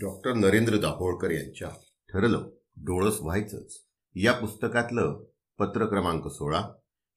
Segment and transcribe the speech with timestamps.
[0.00, 1.68] Doctor Narendra Dabholkar यांच्या
[2.12, 3.76] ठरलं डोळस व्हायचंच.
[4.14, 5.24] या पुस्तकातलं
[5.58, 6.68] पत्र क्रमांक सोळा.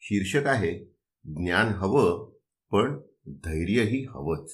[0.01, 2.31] शीर्षक आहे ज्ञान हवं
[2.71, 4.53] पण धैर्यही हवंच.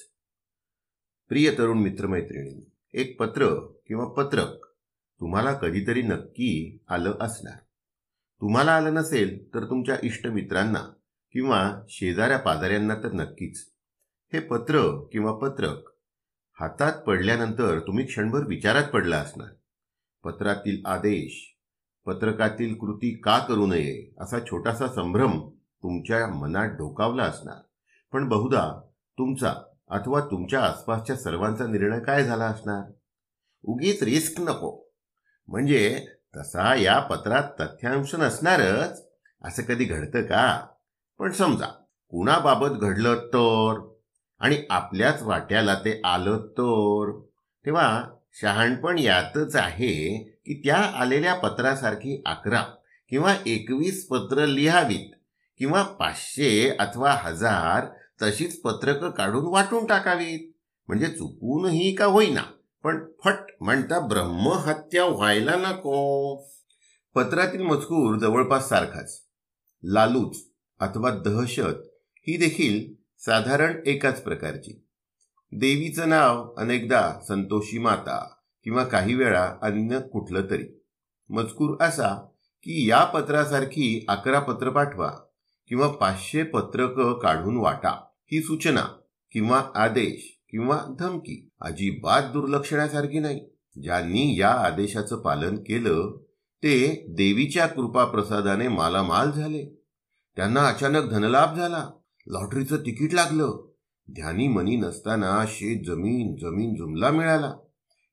[1.28, 4.66] प्रिय तरुण मित्रमैत्रिणी एक पत्र किंवा पत्रक
[5.20, 7.58] तुम्हाला कधीतरी नक्की आलं असणार.
[8.40, 10.92] तुम्हाला आलं नसेल तर तुमच्या इष्टमित्रांना
[11.32, 13.72] किंवा शेजाऱ्या पाजाऱ्यांना तर नक्कीच.
[14.32, 15.91] हे पत्र किंवा पत्रक
[16.60, 19.48] हातात पडल्यानंतर तुम्ही क्षणभर विचारात पडला असणार.
[20.24, 21.56] पत्रातील आदेश
[22.06, 27.56] पत्रकातील कृती का करू नये असा छोटासा संभ्रम तुमच्या मनात डोकावला असणार.
[28.12, 28.80] पण बहुधा
[29.18, 29.54] तुमचा
[29.90, 32.92] अथवा तुमच्या आसपासच्या सर्वांचा निर्णय काय झाला असणार?
[33.62, 34.92] उगीच रिस्क नको.
[35.48, 39.08] म्हणजे तसा या पत्रात तथ्यांश नसणारच.
[39.44, 40.66] असं कधी घडतं का?
[41.18, 41.66] पण समजा
[42.08, 43.91] कुणाबाबत घडलं तर?
[44.42, 47.20] आणि आपल्याच वाट्याला ते आलं तर.
[47.66, 48.04] तेव्हा
[48.40, 52.62] शहाणपण यातच आहे की त्या आलेल्या पत्रासारखी अकरा
[53.10, 55.10] किंवा एकवीस पत्र लिहावीत
[55.58, 57.84] किंवा पाचशे अथवा हजार
[58.22, 60.48] तशीच पत्रकं काढून वाटून टाकावीत.
[60.88, 62.42] म्हणजे चुकूनही का होईना
[62.84, 66.36] पण फट म्हणता ब्रह्महत्या व्हायला नको.
[67.14, 69.20] पत्रातील मजकूर जवळपास सारखाच.
[69.84, 70.36] लालूच
[70.80, 71.88] अथवा दहशत
[72.26, 74.84] ही देखील साधारण एकाच प्रकारची.
[75.52, 78.34] देवीचं नाव अनेकदा संतोषी माता
[78.64, 80.64] किंवा काही वेळा अन्य कुठलं तरी.
[81.30, 82.14] मजकूर असा
[82.62, 85.10] की या पत्रासारखी अकरा पत्र पाठवा
[85.68, 88.04] किंवा पाचशे पत्रक काढून वाटा.
[88.32, 88.84] ही सूचना
[89.32, 93.40] किंवा आदेश किंवा धमकी अजिबात दुर्लक्षण्यासारखी नाही.
[93.82, 96.16] ज्यांनी या आदेशाचं पालन केलं
[96.62, 99.82] ते देवीच्या कृपा प्रसादाने मालामाल झाले.
[100.36, 101.90] त्यांना अचानक धनलाभ झाला.
[102.26, 103.68] लॉटरीचं तिकीट लागलं.
[104.12, 107.54] ध्यानी मनी नसताना शेत जमीन जमीन जुमला मिळाला.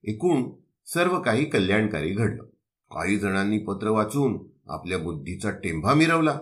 [0.04, 0.50] एकूण
[0.86, 2.44] सर्व काही कल्याणकारी घडलं.
[2.90, 4.38] काही जणांनी पत्र वाचून
[4.68, 6.38] आपल्या बुद्धीचा टेंभा मिरवला.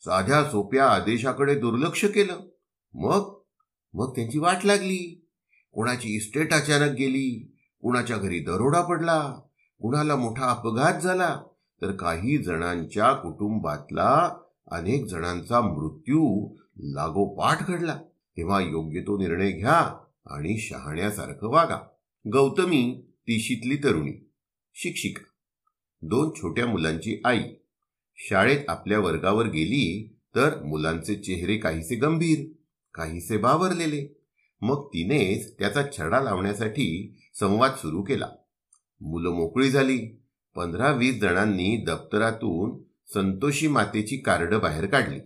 [0.00, 2.40] साध्या सोप्या आदेशाकडे दुर्लक्ष केलं.
[2.94, 3.38] मग?
[3.94, 5.28] मग त्यांची वाट लागली.
[5.72, 7.56] कोणाची इस्टेट अचानक गेली?
[7.80, 9.40] कुणाच्या घरी दरोडा पडला?
[9.78, 11.40] कुणाला मोठा अपघात झाला?
[11.82, 14.30] तर काही जणांच्या कुटुंबातला
[14.70, 17.96] अनेक जणांचा मृत्यू लागोपाठ घडला.
[18.36, 21.78] तेव्हा योग्य तो निर्णय घ्या आणि शहाण्यासारखं वागा.
[22.32, 24.30] गौतमी तिशीतली तरुणी
[24.74, 25.24] शिक्षिका.
[26.02, 27.42] दोन छोट्या मुलांची आई.
[28.16, 32.38] शाळेत आपल्या वर्गावर गेली तर मुलांचे चेहरे काहीसे गंभीर
[32.94, 34.22] काहीसे बावरलेले.
[34.60, 38.28] मग तिनेच त्याचा छडा लावण्यासाठी संवाद सुरू केला.
[39.00, 40.22] मुलं मोकळी झाली.
[40.54, 42.82] पंधरा वीस जणांनी दप्तरातून
[43.14, 45.18] संतोषी मातेची कार्ड बाहेर काढली.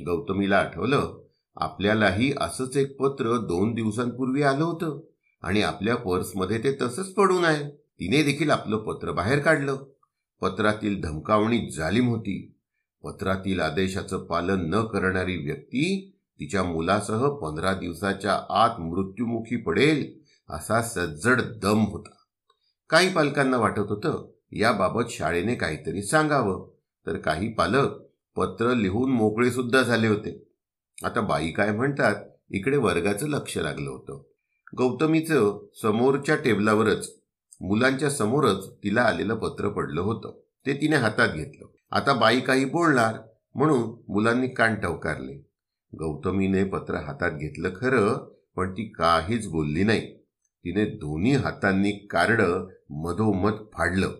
[0.00, 1.22] गौतमीला आठवलं
[1.56, 5.00] आपल्यालाही असंच एक पत्र दोन दिवसांपूर्वी आलं होतं
[5.42, 7.70] आणि आपल्या पर्समध्ये ते तसंच पडून आहे.
[7.70, 9.76] तिने देखील आपलं पत्र बाहेर काढलं.
[10.40, 12.54] पत्रातील धमकावणी जालिम होती.
[13.02, 20.18] पत्रातील आदेशाचं पालन न करणारी व्यक्ती तिच्या मुलासह पंधरा दिवसाच्या आत मृत्युमुखी पडेल
[20.50, 22.14] असा सज्जड दम होता.
[22.90, 26.68] काही पालकांना वाटत होतं याबाबत शाळेने काहीतरी सांगावं.
[27.06, 27.88] तर काही पालक
[28.36, 30.48] पत्र लिहून मोकळे सुद्धा झाले होते.
[31.04, 32.14] आता बाई काय म्हणतात?
[32.50, 34.22] इकडे वर्गाचं लक्ष लागलं होतं.
[34.78, 37.14] गौतमीचं समोरच्या टेबलावरच
[37.60, 40.40] मुलांच्या समोरच तिला आलेलं पत्र पडलं होतं.
[40.66, 41.66] ते तिने हातात घेतलं.
[41.90, 43.14] आता बाई काही बोलणार
[43.54, 45.34] म्हणून मुलांनी कान टवकारले
[45.92, 50.16] गौतमीने पत्र हातात घेतलं खरं पण ती काहीच बोलली नाही.
[50.64, 52.40] तिने दोन्ही हातांनी कार्ड
[52.90, 54.10] मधोमध फाडलं.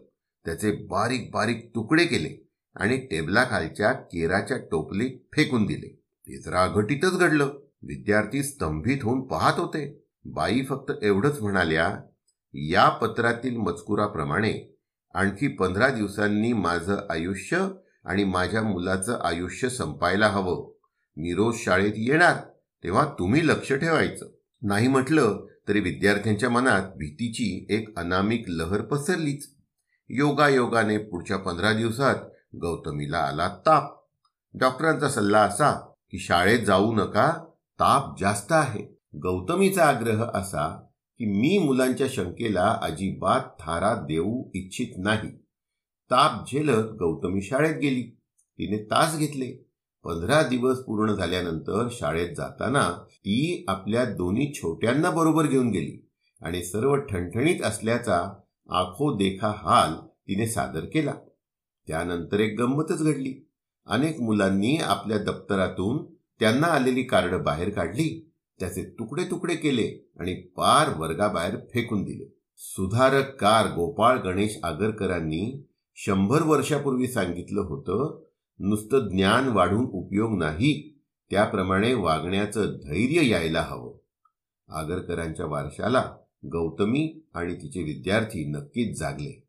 [0.45, 2.52] त्याचे बारीक बारीक तुकडे केले.
[2.75, 6.03] आणि टेबलाखालच्या केराच्या टोपलीत फेकून दिले.
[6.29, 6.43] ते
[6.75, 7.47] घटीतच घडलं.
[7.83, 10.05] विद्यार्थी स्तंभित होऊन पाहत होते.
[10.25, 11.97] बाई फक्त एवढंच म्हणाल्या
[12.55, 14.77] या पत्रातील मजकुराप्रमाणे
[15.15, 17.69] आणखी पंधरा दिवसांनी माझं आयुष्य
[18.05, 20.73] आणि माझ्या मुलाचं आयुष्य संपायला हवं.
[21.17, 22.37] मी रोज शाळेत येणार
[22.85, 24.27] तेव्हा तुम्ही लक्ष ठेवायचं.
[24.63, 29.55] नाही म्हटलं तरी विद्यार्थ्यांच्या मनात भीतीची एक अनामिक लहर पसरलीच.
[30.09, 32.15] योगायोगाने पुढच्या पंधरा दिवसात
[32.61, 33.95] गौतमीला आला ताप.
[34.55, 35.71] डॉक्टरांचा सल्ला असा
[36.11, 37.31] की शाळेत जाऊ नका
[37.81, 38.83] ताप जास्त आहे.
[39.15, 40.69] गौतमीचा आग्रह असा
[41.19, 45.31] की मी मुलांच्या शंकेला अजिबात थारा देऊ इच्छित नाही.
[46.11, 48.03] ताप झेलत गौतमी शाळेत गेली.
[48.59, 49.69] तिने तास घेतले.
[50.05, 56.09] पंधरा दिवस पूर्ण झाल्यानंतर शाळेत जाताना ती आपल्या दोन्ही छोट्यांना बरोबर घेऊन गेली
[56.41, 58.19] आणि सर्व ठणठणीत असल्याचा
[58.71, 59.95] आखो देखा हाल
[60.29, 61.13] तिने सादर केला.
[61.87, 63.49] त्यानंतर एक गंमतच घडली.
[63.87, 68.33] अनेक मुलांनी आपल्या दप्तरातून त्यांना आलेली कार्ड बाहेर काढली.
[68.61, 72.39] त्याचे तुकडे तुकडे केले आणि पार वर्गाबाहेर फेकून दिले.
[72.57, 78.23] सुधारककार गोपाळ गणेश आगरकरांनी शंभर वर्षापूर्वी सांगितलं होतं
[78.59, 81.01] नुसतं ज्ञान वाढून उपयोग नाही.
[81.31, 83.95] त्याप्रमाणे वागण्याचं धैर्य यायला हवं.
[84.69, 89.45] आगरकरांच्या वारशाला गौतमी आणि तिचे विद्यार्थी नक्कीच जागले.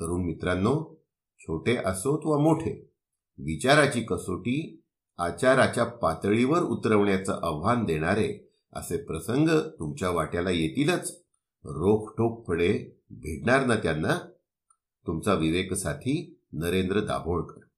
[0.00, 1.01] तरुण मित्रांनो
[1.42, 2.92] छोटे असोत व मोठे
[3.38, 4.82] विचाराची कसोटी
[5.18, 11.22] आचाराच्या पातळीवर उतरवण्याचं आव्हान देणारे असे प्रसंग तुमच्या वाट्याला येतीलच.
[11.64, 14.18] रोखठोकपणे भिडणार ना त्यांना?
[15.06, 17.61] तुमचा विवेकसाथी नरेंद्र दाभोळकर.